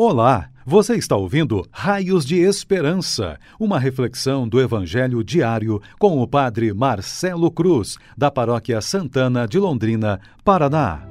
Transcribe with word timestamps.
Olá, 0.00 0.48
você 0.64 0.94
está 0.94 1.16
ouvindo 1.16 1.66
Raios 1.72 2.24
de 2.24 2.36
Esperança, 2.36 3.36
uma 3.58 3.80
reflexão 3.80 4.48
do 4.48 4.60
Evangelho 4.60 5.24
diário 5.24 5.82
com 5.98 6.22
o 6.22 6.28
Padre 6.28 6.72
Marcelo 6.72 7.50
Cruz, 7.50 7.96
da 8.16 8.30
Paróquia 8.30 8.80
Santana 8.80 9.44
de 9.44 9.58
Londrina, 9.58 10.20
Paraná. 10.44 11.02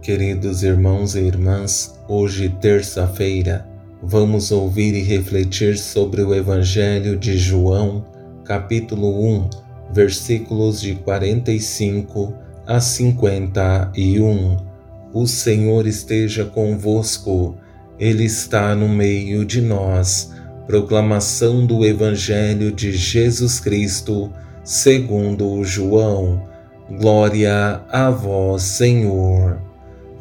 Queridos 0.00 0.62
irmãos 0.62 1.14
e 1.14 1.20
irmãs, 1.20 1.94
hoje, 2.08 2.48
terça-feira, 2.48 3.68
vamos 4.02 4.50
ouvir 4.50 4.94
e 4.94 5.02
refletir 5.02 5.76
sobre 5.76 6.22
o 6.22 6.34
Evangelho 6.34 7.18
de 7.18 7.36
João, 7.36 8.02
capítulo 8.46 9.22
1 9.22 9.63
versículos 9.94 10.80
de 10.80 10.96
45 10.96 12.34
a 12.66 12.80
51. 12.80 14.56
O 15.12 15.26
Senhor 15.26 15.86
esteja 15.86 16.44
convosco, 16.44 17.56
Ele 17.96 18.24
está 18.24 18.74
no 18.74 18.88
meio 18.88 19.44
de 19.44 19.62
nós. 19.62 20.32
Proclamação 20.66 21.64
do 21.64 21.84
Evangelho 21.84 22.72
de 22.72 22.90
Jesus 22.90 23.60
Cristo, 23.60 24.32
segundo 24.64 25.62
João. 25.62 26.42
Glória 26.98 27.80
a 27.88 28.10
vós, 28.10 28.62
Senhor. 28.62 29.62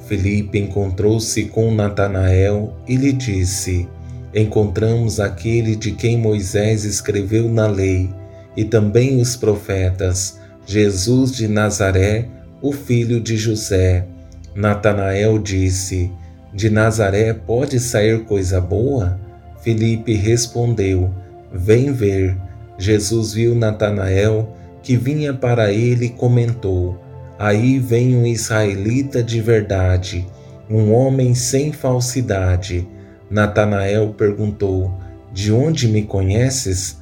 Felipe 0.06 0.60
encontrou-se 0.60 1.46
com 1.46 1.74
Natanael 1.74 2.78
e 2.88 2.96
lhe 2.96 3.12
disse: 3.12 3.90
Encontramos 4.36 5.20
aquele 5.20 5.76
de 5.76 5.94
quem 5.94 6.18
Moisés 6.18 6.86
escreveu 6.86 7.50
na 7.50 7.66
lei 7.66 8.14
e 8.56 8.64
também 8.64 9.20
os 9.22 9.36
profetas, 9.36 10.40
Jesus 10.66 11.32
de 11.32 11.48
Nazaré, 11.48 12.28
o 12.62 12.72
filho 12.72 13.20
de 13.20 13.36
José. 13.36 14.06
Natanael 14.56 15.40
disse: 15.40 16.12
De 16.54 16.70
Nazaré 16.70 17.34
pode 17.34 17.80
sair 17.80 18.24
coisa 18.26 18.62
boa? 18.62 19.20
Felipe 19.62 20.14
respondeu: 20.14 21.12
Vem 21.52 21.92
ver. 21.92 22.38
Jesus 22.78 23.34
viu 23.34 23.54
Natanael 23.54 24.56
que 24.82 24.98
vinha 24.98 25.34
para 25.34 25.72
ele 25.72 26.06
e 26.06 26.10
comentou: 26.10 26.98
Aí 27.40 27.80
vem 27.80 28.16
um 28.16 28.26
israelita 28.26 29.24
de 29.24 29.42
verdade, 29.42 30.28
um 30.70 30.94
homem 30.94 31.34
sem 31.34 31.72
falsidade. 31.72 32.88
Natanael 33.30 34.14
perguntou: 34.18 34.94
De 35.32 35.52
onde 35.52 35.88
me 35.88 36.04
conheces? 36.04 37.02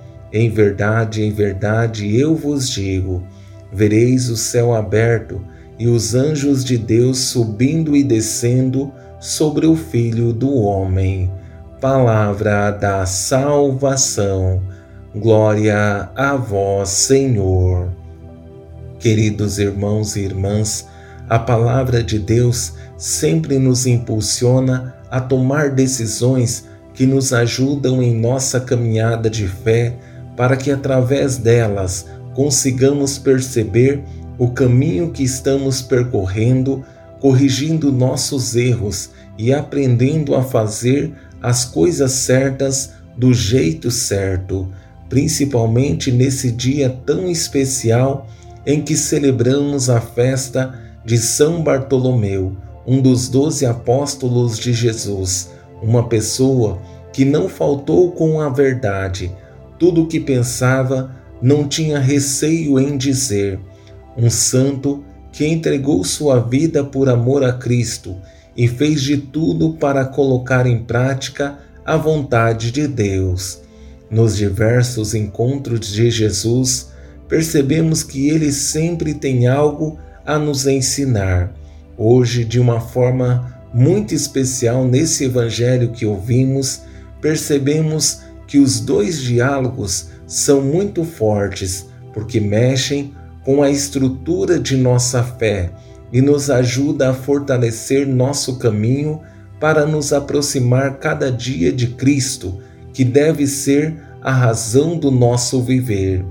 em 0.33 0.49
verdade, 0.49 1.23
em 1.23 1.31
verdade, 1.31 2.17
eu 2.17 2.35
vos 2.35 2.69
digo: 2.69 3.23
vereis 3.71 4.29
o 4.29 4.37
céu 4.37 4.73
aberto 4.73 5.41
e 5.77 5.87
os 5.87 6.15
anjos 6.15 6.63
de 6.63 6.77
Deus 6.77 7.17
subindo 7.17 7.95
e 7.95 8.03
descendo 8.03 8.91
sobre 9.19 9.65
o 9.65 9.75
Filho 9.75 10.31
do 10.31 10.53
Homem. 10.53 11.31
Palavra 11.79 12.71
da 12.71 13.05
salvação. 13.05 14.61
Glória 15.15 16.09
a 16.15 16.35
vós, 16.35 16.89
Senhor. 16.89 17.89
Queridos 18.99 19.57
irmãos 19.57 20.15
e 20.15 20.21
irmãs, 20.21 20.87
a 21.27 21.39
palavra 21.39 22.03
de 22.03 22.19
Deus 22.19 22.73
sempre 22.97 23.57
nos 23.57 23.87
impulsiona 23.87 24.95
a 25.09 25.19
tomar 25.19 25.71
decisões 25.71 26.65
que 26.93 27.05
nos 27.05 27.33
ajudam 27.33 28.01
em 28.01 28.15
nossa 28.15 28.59
caminhada 28.59 29.29
de 29.29 29.47
fé 29.47 29.97
para 30.35 30.55
que 30.55 30.71
através 30.71 31.37
delas 31.37 32.05
consigamos 32.33 33.17
perceber 33.17 34.03
o 34.37 34.49
caminho 34.49 35.11
que 35.11 35.23
estamos 35.23 35.81
percorrendo, 35.81 36.83
corrigindo 37.19 37.91
nossos 37.91 38.55
erros 38.55 39.11
e 39.37 39.53
aprendendo 39.53 40.35
a 40.35 40.41
fazer 40.41 41.13
as 41.41 41.65
coisas 41.65 42.11
certas 42.11 42.93
do 43.17 43.33
jeito 43.33 43.91
certo, 43.91 44.71
principalmente 45.09 46.11
nesse 46.11 46.51
dia 46.51 46.89
tão 47.05 47.29
especial 47.29 48.27
em 48.65 48.81
que 48.81 48.95
celebramos 48.95 49.89
a 49.89 49.99
festa 49.99 50.79
de 51.03 51.17
São 51.17 51.63
Bartolomeu, 51.63 52.55
um 52.85 53.01
dos 53.01 53.27
doze 53.27 53.65
apóstolos 53.65 54.57
de 54.57 54.73
Jesus, 54.73 55.49
uma 55.81 56.07
pessoa 56.07 56.79
que 57.11 57.25
não 57.25 57.49
faltou 57.49 58.11
com 58.11 58.39
a 58.39 58.49
verdade, 58.49 59.35
tudo 59.81 60.03
o 60.03 60.07
que 60.07 60.19
pensava, 60.19 61.09
não 61.41 61.67
tinha 61.67 61.97
receio 61.97 62.79
em 62.79 62.95
dizer. 62.95 63.59
Um 64.15 64.29
santo 64.29 65.03
que 65.31 65.43
entregou 65.43 66.03
sua 66.03 66.39
vida 66.39 66.83
por 66.83 67.09
amor 67.09 67.43
a 67.43 67.51
Cristo 67.51 68.15
e 68.55 68.67
fez 68.67 69.01
de 69.01 69.17
tudo 69.17 69.73
para 69.73 70.05
colocar 70.05 70.67
em 70.67 70.83
prática 70.83 71.57
a 71.83 71.97
vontade 71.97 72.71
de 72.71 72.87
Deus. 72.87 73.59
Nos 74.07 74.37
diversos 74.37 75.15
encontros 75.15 75.87
de 75.87 76.11
Jesus, 76.11 76.91
percebemos 77.27 78.03
que 78.03 78.29
ele 78.29 78.51
sempre 78.51 79.15
tem 79.15 79.47
algo 79.47 79.97
a 80.23 80.37
nos 80.37 80.67
ensinar. 80.67 81.55
Hoje, 81.97 82.45
de 82.45 82.59
uma 82.59 82.79
forma 82.79 83.59
muito 83.73 84.13
especial, 84.13 84.85
nesse 84.85 85.23
evangelho 85.23 85.89
que 85.89 86.05
ouvimos, 86.05 86.81
percebemos 87.19 88.29
que 88.51 88.59
os 88.59 88.81
dois 88.81 89.21
diálogos 89.21 90.09
são 90.27 90.61
muito 90.61 91.05
fortes 91.05 91.87
porque 92.13 92.37
mexem 92.37 93.13
com 93.45 93.63
a 93.63 93.69
estrutura 93.69 94.59
de 94.59 94.75
nossa 94.75 95.23
fé 95.23 95.71
e 96.11 96.21
nos 96.21 96.49
ajuda 96.49 97.11
a 97.11 97.13
fortalecer 97.13 98.05
nosso 98.05 98.59
caminho 98.59 99.21
para 99.57 99.85
nos 99.85 100.11
aproximar 100.11 100.97
cada 100.97 101.31
dia 101.31 101.71
de 101.71 101.87
Cristo, 101.91 102.59
que 102.93 103.05
deve 103.05 103.47
ser 103.47 103.95
a 104.21 104.33
razão 104.33 104.97
do 104.97 105.09
nosso 105.09 105.61
viver. 105.61 106.25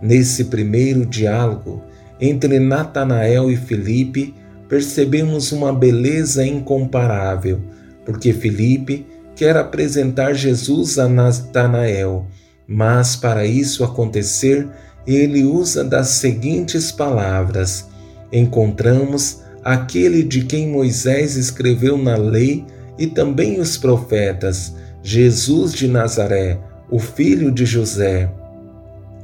Nesse 0.00 0.44
primeiro 0.44 1.04
diálogo 1.04 1.82
entre 2.18 2.58
Natanael 2.58 3.50
e 3.50 3.56
Felipe, 3.58 4.34
percebemos 4.70 5.52
uma 5.52 5.70
beleza 5.70 6.46
incomparável, 6.46 7.60
porque 8.06 8.32
Felipe 8.32 9.04
quer 9.38 9.56
apresentar 9.56 10.34
Jesus 10.34 10.98
a 10.98 11.08
Natanael, 11.08 12.26
mas 12.66 13.14
para 13.14 13.46
isso 13.46 13.84
acontecer, 13.84 14.68
ele 15.06 15.44
usa 15.44 15.84
das 15.84 16.08
seguintes 16.08 16.90
palavras: 16.90 17.88
Encontramos 18.32 19.42
aquele 19.64 20.24
de 20.24 20.44
quem 20.44 20.68
Moisés 20.68 21.36
escreveu 21.36 21.96
na 21.96 22.16
lei 22.16 22.66
e 22.98 23.06
também 23.06 23.60
os 23.60 23.78
profetas, 23.78 24.74
Jesus 25.04 25.72
de 25.72 25.86
Nazaré, 25.86 26.58
o 26.90 26.98
filho 26.98 27.52
de 27.52 27.64
José. 27.64 28.28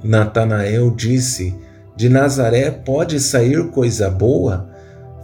Natanael 0.00 0.92
disse: 0.92 1.53
De 1.97 2.08
Nazaré 2.08 2.70
pode 2.70 3.18
sair 3.18 3.68
coisa 3.71 4.09
boa? 4.09 4.71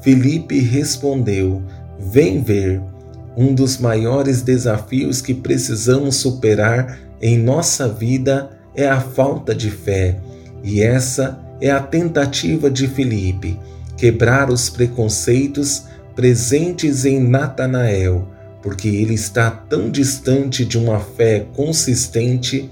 Filipe 0.03 0.59
respondeu: 0.59 1.63
Vem 1.97 2.43
ver. 2.43 2.90
Um 3.37 3.55
dos 3.55 3.79
maiores 3.79 4.43
desafios 4.43 5.21
que 5.21 5.35
precisamos 5.35 6.17
superar 6.17 6.99
em 7.21 7.39
nossa 7.39 7.89
vida 7.89 8.51
é 8.75 8.89
a 8.89 9.01
falta 9.01 9.55
de 9.55 9.71
fé, 9.71 10.19
e 10.63 10.81
essa 10.81 11.39
é 11.61 11.71
a 11.71 11.81
tentativa 11.81 12.71
de 12.71 12.89
Filipe, 12.89 13.59
quebrar 13.97 14.51
os 14.51 14.71
preconceitos 14.71 15.85
presentes 16.15 17.05
em 17.05 17.21
Natanael, 17.21 18.29
porque 18.63 18.89
ele 18.89 19.15
está 19.15 19.51
tão 19.51 19.91
distante 19.91 20.65
de 20.65 20.79
uma 20.79 21.01
fé 21.01 21.47
consistente, 21.55 22.71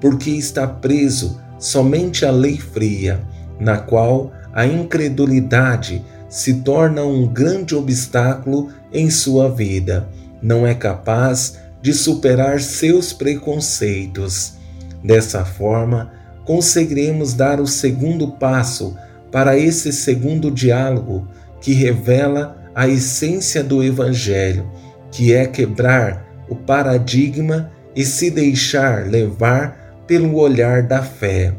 porque 0.00 0.30
está 0.30 0.66
preso 0.66 1.40
somente 1.58 2.24
à 2.24 2.30
lei 2.30 2.58
fria, 2.58 3.22
na 3.58 3.78
qual 3.78 4.32
a 4.52 4.66
incredulidade 4.66 6.02
se 6.30 6.54
torna 6.62 7.04
um 7.04 7.26
grande 7.26 7.74
obstáculo 7.74 8.68
em 8.92 9.10
sua 9.10 9.50
vida. 9.50 10.08
Não 10.40 10.66
é 10.66 10.74
capaz 10.74 11.58
de 11.82 11.92
superar 11.92 12.60
seus 12.60 13.12
preconceitos. 13.12 14.54
Dessa 15.02 15.44
forma, 15.44 16.12
conseguiremos 16.46 17.34
dar 17.34 17.60
o 17.60 17.66
segundo 17.66 18.28
passo 18.28 18.96
para 19.32 19.58
esse 19.58 19.92
segundo 19.92 20.50
diálogo 20.50 21.26
que 21.60 21.72
revela 21.72 22.56
a 22.74 22.88
essência 22.88 23.62
do 23.62 23.82
Evangelho, 23.82 24.70
que 25.10 25.34
é 25.34 25.46
quebrar 25.46 26.24
o 26.48 26.54
paradigma 26.54 27.70
e 27.94 28.04
se 28.04 28.30
deixar 28.30 29.06
levar 29.06 30.04
pelo 30.06 30.36
olhar 30.36 30.82
da 30.82 31.02
fé. 31.02 31.54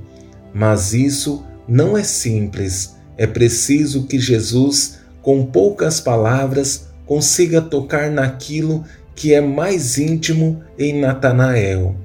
Mas 0.54 0.94
isso 0.94 1.46
não 1.68 1.98
é 1.98 2.04
simples. 2.04 2.96
É 3.22 3.28
preciso 3.28 4.08
que 4.08 4.18
Jesus, 4.18 4.98
com 5.22 5.46
poucas 5.46 6.00
palavras, 6.00 6.88
consiga 7.06 7.62
tocar 7.62 8.10
naquilo 8.10 8.84
que 9.16 9.32
é 9.32 9.40
mais 9.40 10.00
íntimo 10.00 10.64
em 10.76 11.00
Natanael. 11.00 11.96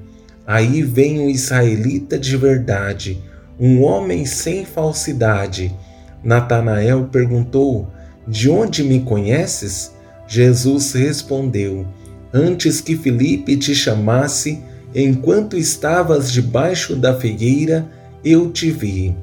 Aí 0.45 0.83
vem 0.83 1.25
o 1.25 1.27
israelita 1.27 2.19
de 2.19 2.37
verdade, 2.37 3.19
um 3.59 3.81
homem 3.81 4.27
sem 4.27 4.63
falsidade. 4.63 5.75
Natanael 6.23 7.05
perguntou: 7.11 7.87
De 8.27 8.47
onde 8.47 8.83
me 8.83 8.99
conheces? 8.99 9.91
Jesus 10.27 10.93
respondeu: 10.93 11.87
Antes 12.31 12.79
que 12.79 12.95
Filipe 12.95 13.57
te 13.57 13.73
chamasse, 13.73 14.61
enquanto 14.93 15.57
estavas 15.57 16.31
debaixo 16.31 16.95
da 16.95 17.19
figueira, 17.19 17.89
eu 18.23 18.51
te 18.51 18.69
vi. 18.69 19.15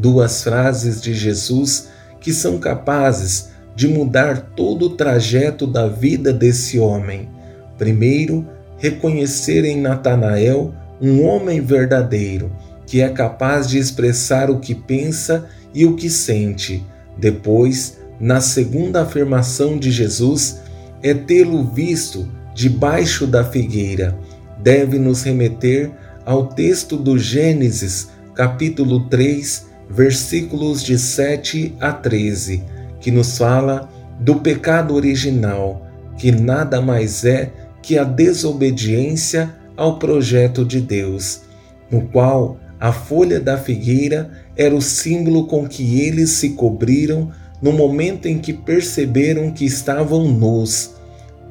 Duas 0.00 0.44
frases 0.44 1.00
de 1.00 1.12
Jesus 1.12 1.88
que 2.20 2.32
são 2.32 2.58
capazes 2.58 3.48
de 3.74 3.88
mudar 3.88 4.52
todo 4.54 4.86
o 4.86 4.90
trajeto 4.90 5.66
da 5.66 5.88
vida 5.88 6.32
desse 6.32 6.78
homem. 6.78 7.28
Primeiro, 7.76 8.46
reconhecer 8.76 9.64
em 9.64 9.80
Natanael 9.80 10.72
um 11.00 11.24
homem 11.24 11.60
verdadeiro, 11.60 12.50
que 12.86 13.00
é 13.00 13.08
capaz 13.08 13.68
de 13.68 13.78
expressar 13.78 14.50
o 14.50 14.60
que 14.60 14.74
pensa 14.74 15.46
e 15.74 15.84
o 15.84 15.96
que 15.96 16.08
sente. 16.08 16.84
Depois, 17.16 17.98
na 18.20 18.40
segunda 18.40 19.02
afirmação 19.02 19.76
de 19.76 19.90
Jesus, 19.90 20.60
é 21.02 21.12
tê-lo 21.12 21.64
visto 21.64 22.28
debaixo 22.54 23.26
da 23.26 23.44
figueira. 23.44 24.16
Deve 24.60 24.98
nos 24.98 25.22
remeter 25.22 25.90
ao 26.24 26.46
texto 26.46 26.96
do 26.96 27.16
Gênesis, 27.18 28.08
capítulo 28.34 29.08
3, 29.08 29.67
versículos 29.88 30.82
de 30.82 30.98
7 30.98 31.74
a 31.80 31.92
13, 31.92 32.62
que 33.00 33.10
nos 33.10 33.38
fala 33.38 33.88
do 34.20 34.36
pecado 34.36 34.94
original, 34.94 35.86
que 36.16 36.30
nada 36.32 36.80
mais 36.80 37.24
é 37.24 37.52
que 37.82 37.96
a 37.96 38.04
desobediência 38.04 39.54
ao 39.76 39.98
projeto 39.98 40.64
de 40.64 40.80
Deus, 40.80 41.42
no 41.90 42.02
qual 42.02 42.58
a 42.80 42.92
folha 42.92 43.40
da 43.40 43.56
figueira 43.56 44.30
era 44.56 44.74
o 44.74 44.82
símbolo 44.82 45.46
com 45.46 45.66
que 45.66 46.00
eles 46.00 46.30
se 46.30 46.50
cobriram 46.50 47.30
no 47.62 47.72
momento 47.72 48.26
em 48.26 48.38
que 48.38 48.52
perceberam 48.52 49.50
que 49.50 49.64
estavam 49.64 50.28
nus. 50.28 50.94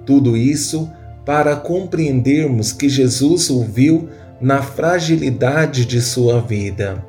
Tudo 0.05 0.37
isso 0.37 0.89
para 1.25 1.55
compreendermos 1.55 2.71
que 2.71 2.87
Jesus 2.87 3.49
ouviu 3.49 4.07
na 4.39 4.61
fragilidade 4.61 5.85
de 5.85 6.01
sua 6.01 6.39
vida. 6.39 7.03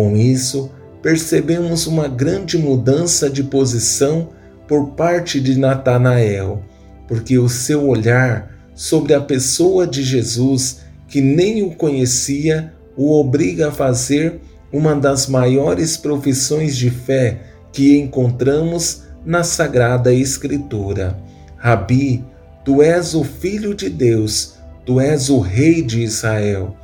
Com 0.00 0.16
isso, 0.16 0.70
percebemos 1.02 1.86
uma 1.86 2.08
grande 2.08 2.56
mudança 2.56 3.28
de 3.28 3.44
posição 3.44 4.30
por 4.66 4.92
parte 4.92 5.38
de 5.38 5.58
Natanael, 5.58 6.62
porque 7.06 7.38
o 7.38 7.50
seu 7.50 7.86
olhar 7.86 8.50
sobre 8.74 9.12
a 9.12 9.20
pessoa 9.20 9.86
de 9.86 10.02
Jesus, 10.02 10.78
que 11.06 11.20
nem 11.20 11.62
o 11.62 11.74
conhecia, 11.74 12.72
o 12.96 13.12
obriga 13.20 13.68
a 13.68 13.72
fazer 13.72 14.40
uma 14.72 14.96
das 14.96 15.26
maiores 15.26 15.98
profissões 15.98 16.78
de 16.78 16.88
fé 16.88 17.42
que 17.70 17.98
encontramos 17.98 19.02
na 19.22 19.44
Sagrada 19.44 20.14
Escritura. 20.14 21.14
Rabi, 21.58 22.24
tu 22.64 22.80
és 22.80 23.14
o 23.14 23.22
Filho 23.22 23.74
de 23.74 23.90
Deus, 23.90 24.54
tu 24.86 24.98
és 24.98 25.28
o 25.28 25.40
Rei 25.40 25.82
de 25.82 26.00
Israel. 26.00 26.74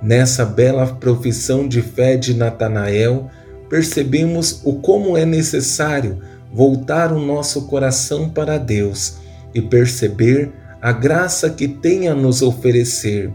Nessa 0.00 0.44
bela 0.44 0.86
profissão 0.86 1.66
de 1.66 1.82
fé 1.82 2.16
de 2.16 2.34
Natanael, 2.34 3.30
percebemos 3.68 4.60
o 4.64 4.74
como 4.74 5.16
é 5.16 5.24
necessário 5.24 6.20
voltar 6.52 7.12
o 7.12 7.20
nosso 7.20 7.66
coração 7.66 8.28
para 8.28 8.58
Deus 8.58 9.18
e 9.54 9.60
perceber 9.60 10.52
a 10.80 10.92
graça 10.92 11.50
que 11.50 11.66
tem 11.66 12.08
a 12.08 12.14
nos 12.14 12.40
oferecer, 12.42 13.32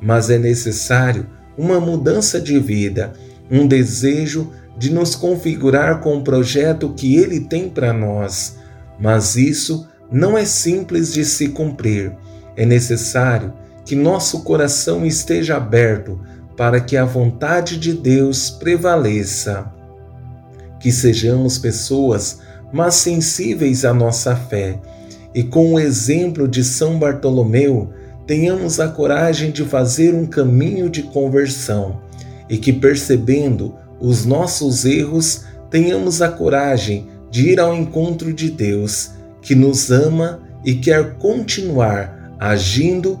mas 0.00 0.30
é 0.30 0.38
necessário 0.38 1.26
uma 1.56 1.78
mudança 1.78 2.40
de 2.40 2.58
vida, 2.58 3.12
um 3.50 3.66
desejo 3.66 4.52
de 4.76 4.92
nos 4.92 5.14
configurar 5.14 6.00
com 6.00 6.16
o 6.16 6.24
projeto 6.24 6.92
que 6.94 7.16
Ele 7.16 7.40
tem 7.40 7.68
para 7.68 7.92
nós. 7.92 8.56
Mas 8.98 9.36
isso 9.36 9.86
não 10.10 10.36
é 10.36 10.44
simples 10.44 11.12
de 11.12 11.24
se 11.24 11.48
cumprir. 11.48 12.12
É 12.56 12.64
necessário 12.64 13.52
que 13.86 13.94
nosso 13.94 14.42
coração 14.42 15.06
esteja 15.06 15.56
aberto 15.56 16.20
para 16.56 16.80
que 16.80 16.96
a 16.96 17.04
vontade 17.06 17.78
de 17.78 17.94
Deus 17.94 18.50
prevaleça. 18.50 19.72
Que 20.78 20.92
sejamos 20.92 21.56
pessoas 21.56 22.40
mas 22.72 22.96
sensíveis 22.96 23.84
à 23.84 23.94
nossa 23.94 24.34
fé 24.36 24.78
e 25.36 25.42
com 25.42 25.74
o 25.74 25.78
exemplo 25.78 26.48
de 26.48 26.64
São 26.64 26.98
Bartolomeu, 26.98 27.90
tenhamos 28.26 28.80
a 28.80 28.88
coragem 28.88 29.50
de 29.50 29.64
fazer 29.64 30.14
um 30.14 30.24
caminho 30.24 30.88
de 30.88 31.02
conversão 31.02 32.00
e 32.48 32.56
que, 32.56 32.72
percebendo 32.72 33.74
os 34.00 34.24
nossos 34.24 34.86
erros, 34.86 35.44
tenhamos 35.70 36.22
a 36.22 36.28
coragem 36.28 37.06
de 37.30 37.50
ir 37.50 37.60
ao 37.60 37.74
encontro 37.74 38.32
de 38.32 38.50
Deus, 38.50 39.10
que 39.42 39.54
nos 39.54 39.90
ama 39.90 40.40
e 40.64 40.76
quer 40.76 41.18
continuar 41.18 42.34
agindo 42.38 43.20